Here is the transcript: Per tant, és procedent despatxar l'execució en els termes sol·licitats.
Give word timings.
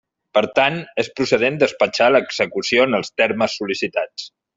Per 0.35 0.41
tant, 0.59 0.77
és 1.03 1.09
procedent 1.19 1.59
despatxar 1.63 2.07
l'execució 2.15 2.87
en 2.91 3.01
els 3.01 3.13
termes 3.23 3.59
sol·licitats. 3.61 4.27